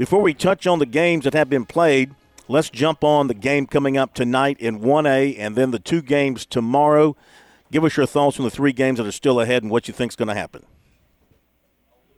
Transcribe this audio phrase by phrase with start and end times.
[0.00, 2.14] Before we touch on the games that have been played,
[2.48, 6.46] let's jump on the game coming up tonight in 1A and then the two games
[6.46, 7.14] tomorrow.
[7.70, 9.92] Give us your thoughts on the three games that are still ahead and what you
[9.92, 10.64] think is going to happen.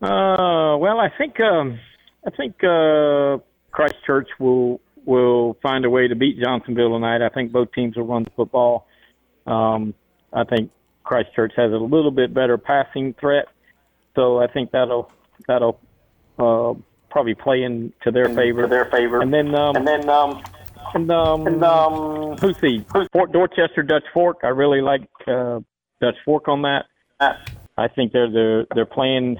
[0.00, 1.80] Uh, well, I think um,
[2.24, 3.38] I think uh,
[3.72, 7.22] Christchurch will will find a way to beat Johnsonville tonight.
[7.22, 8.86] I think both teams will run the football.
[9.48, 9.94] Um,
[10.32, 10.70] I think
[11.02, 13.46] Christchurch has a little bit better passing threat,
[14.14, 15.10] so I think that'll
[15.48, 15.80] that'll
[16.38, 16.74] uh,
[17.14, 18.62] probably play into their favor.
[18.62, 19.20] To their favor.
[19.20, 20.42] And then um, and then um,
[20.94, 24.40] and um, and um, who's the Fort Dorchester Dutch Fork?
[24.42, 25.60] I really like uh,
[26.00, 26.86] Dutch Fork on that.
[27.78, 29.38] I think they're they're they're playing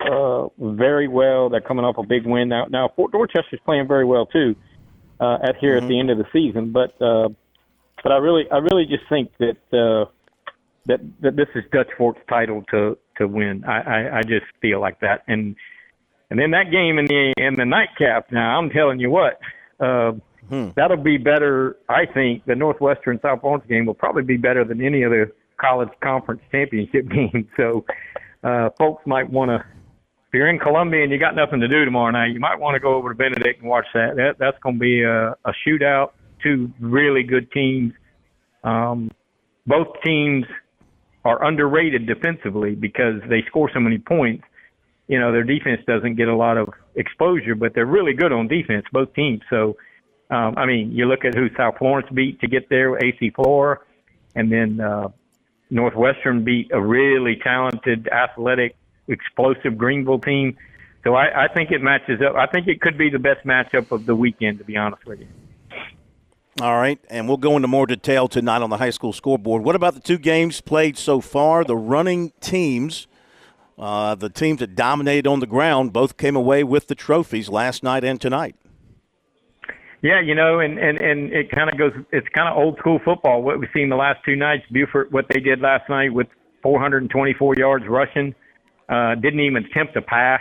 [0.00, 1.50] uh, very well.
[1.50, 2.64] They're coming off a big win now.
[2.70, 4.56] Now Fort Dorchester's playing very well too.
[5.20, 5.84] Uh, at here Mm-hmm.
[5.84, 7.28] at the end of the season, but uh,
[8.02, 10.10] but I really I really just think that uh,
[10.86, 13.62] that that this is Dutch Fork's title to to win.
[13.64, 15.54] I, I I just feel like that, and
[16.32, 18.32] and then that game in the in the nightcap.
[18.32, 19.38] Now I'm telling you what.
[19.78, 20.12] Uh,
[20.74, 22.46] That'll be better, I think.
[22.46, 26.40] The Northwestern South Florence game will probably be better than any of the college conference
[26.50, 27.46] championship games.
[27.56, 27.84] So,
[28.42, 31.84] uh, folks might want to, if you're in Columbia and you got nothing to do
[31.84, 34.16] tomorrow night, you might want to go over to Benedict and watch that.
[34.16, 36.12] That that's going to be a, a shootout.
[36.42, 37.92] Two really good teams.
[38.64, 39.10] Um,
[39.66, 40.46] both teams
[41.26, 44.44] are underrated defensively because they score so many points.
[45.08, 48.48] You know, their defense doesn't get a lot of exposure, but they're really good on
[48.48, 49.42] defense, both teams.
[49.50, 49.76] So,
[50.30, 53.80] um, I mean, you look at who South Florence beat to get there, AC Flora,
[54.34, 55.08] and then uh,
[55.70, 58.76] Northwestern beat a really talented, athletic,
[59.08, 60.56] explosive Greenville team.
[61.04, 62.36] So I, I think it matches up.
[62.36, 65.20] I think it could be the best matchup of the weekend, to be honest with
[65.20, 65.28] you.
[66.60, 69.64] All right, and we'll go into more detail tonight on the high school scoreboard.
[69.64, 71.64] What about the two games played so far?
[71.64, 73.08] The running teams,
[73.78, 77.82] uh, the teams that dominated on the ground, both came away with the trophies last
[77.82, 78.56] night and tonight.
[80.02, 81.92] Yeah, you know, and and and it kind of goes.
[82.10, 83.42] It's kind of old school football.
[83.42, 84.64] What we've seen the last two nights.
[84.70, 86.26] Buford, what they did last night with
[86.62, 88.34] 424 yards rushing,
[88.88, 90.40] uh, didn't even attempt a pass.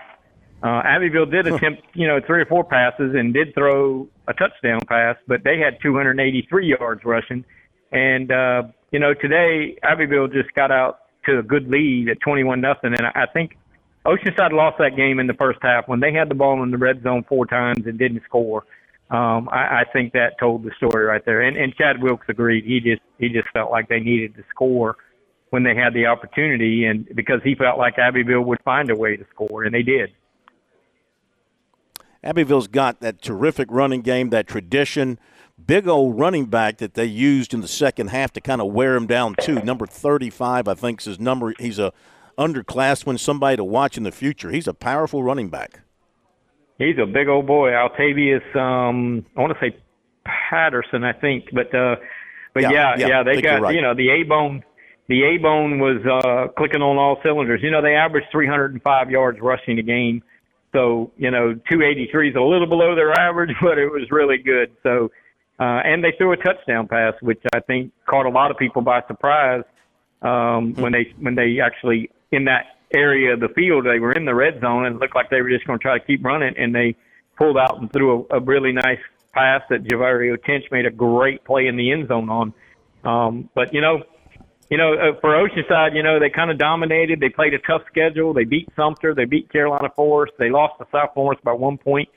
[0.64, 4.80] Uh, Abbeville did attempt, you know, three or four passes and did throw a touchdown
[4.88, 7.44] pass, but they had 283 yards rushing.
[7.92, 12.62] And uh, you know, today Abbeville just got out to a good lead at 21
[12.62, 13.58] nothing, and I think
[14.06, 16.78] Oceanside lost that game in the first half when they had the ball in the
[16.78, 18.66] red zone four times and didn't score.
[19.12, 21.42] Um, I, I think that told the story right there.
[21.42, 22.64] And, and Chad Wilkes agreed.
[22.66, 24.96] He just he just felt like they needed to score
[25.50, 29.18] when they had the opportunity, and because he felt like Abbeville would find a way
[29.18, 30.12] to score, and they did.
[32.24, 35.20] Abbeville's got that terrific running game, that tradition,
[35.66, 38.96] big old running back that they used in the second half to kind of wear
[38.96, 39.56] him down too.
[39.62, 41.54] Number 35, I think, is his number.
[41.60, 41.94] He's a
[42.38, 44.52] underclassman, somebody to watch in the future.
[44.52, 45.82] He's a powerful running back.
[46.78, 48.56] He's a big old boy, Altavius.
[48.56, 49.78] Um, I want to say
[50.26, 51.96] Patterson, I think, but uh,
[52.54, 53.76] but Yeah, yeah, yeah, yeah, they got right.
[53.76, 54.64] you know the A bone.
[55.08, 57.62] The A bone was uh, clicking on all cylinders.
[57.62, 60.24] You know they averaged 305 yards rushing a game,
[60.74, 64.72] so you know 283 is a little below their average, but it was really good.
[64.84, 65.12] So
[65.62, 68.82] uh, and they threw a touchdown pass, which I think caught a lot of people
[68.82, 69.62] by surprise
[70.24, 74.26] um, when they when they actually in that area of the field they were in
[74.26, 76.26] the red zone and it looked like they were just going to try to keep
[76.26, 76.96] running and they
[77.38, 79.00] pulled out and threw a, a really nice
[79.34, 82.54] pass that Javario Tinch made a great play in the end zone on.
[83.04, 84.04] Um, but you know,
[84.72, 87.20] you know, uh, for Oceanside, you know, they kind of dominated.
[87.20, 88.34] They played a tough schedule.
[88.34, 89.14] They beat Sumter.
[89.14, 90.34] They beat Carolina Forest.
[90.40, 92.10] They lost to South Florence by one point.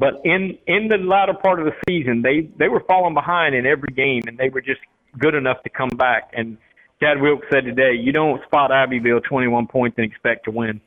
[0.00, 3.66] But in in the latter part of the season, they they were falling behind in
[3.66, 4.80] every game, and they were just
[5.18, 6.30] good enough to come back.
[6.32, 6.56] And
[7.02, 10.80] Chad Wilkes said today, you don't spot Abbeville 21 points and expect to win.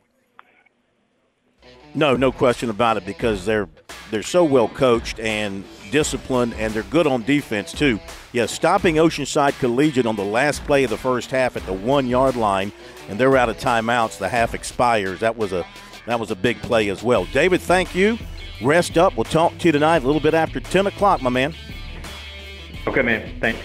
[1.93, 3.69] No, no question about it because they're
[4.09, 7.99] they're so well coached and disciplined and they're good on defense too.
[8.31, 12.07] Yeah, stopping Oceanside Collegiate on the last play of the first half at the one
[12.07, 12.71] yard line
[13.09, 15.19] and they're out of timeouts, the half expires.
[15.19, 15.67] That was a
[16.07, 17.25] that was a big play as well.
[17.25, 18.17] David, thank you.
[18.63, 19.15] Rest up.
[19.17, 21.53] We'll talk to you tonight a little bit after ten o'clock, my man.
[22.87, 23.39] Okay, man.
[23.39, 23.59] Thanks.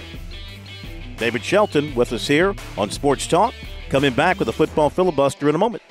[1.16, 3.54] David Shelton with us here on Sports Talk.
[3.90, 5.82] Coming back with a football filibuster in a moment.